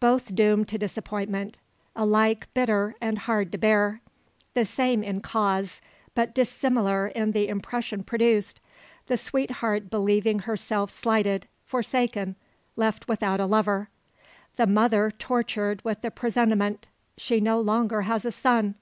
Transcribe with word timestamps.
Both 0.00 0.34
doomed 0.34 0.66
to 0.68 0.78
disappointment, 0.78 1.60
alike 1.94 2.48
bitter 2.54 2.96
and 3.02 3.18
hard 3.18 3.52
to 3.52 3.58
bear. 3.58 4.00
The 4.54 4.64
same 4.64 5.02
in 5.04 5.20
cause, 5.20 5.82
but 6.14 6.34
dissimilar 6.34 7.08
in 7.08 7.32
the 7.32 7.48
impression 7.48 8.02
produced. 8.02 8.62
The 9.08 9.18
sweetheart 9.18 9.90
believing 9.90 10.38
herself 10.38 10.90
slighted, 10.90 11.48
forsaken, 11.66 12.36
left 12.76 13.08
without 13.08 13.40
a 13.40 13.44
lover; 13.44 13.90
the 14.56 14.66
mother 14.66 15.10
tortured 15.10 15.84
with 15.84 16.00
the 16.00 16.10
presentiment, 16.10 16.88
she 17.18 17.38
no 17.38 17.60
longer 17.60 18.00
has 18.08 18.24
a 18.24 18.32
son! 18.32 18.74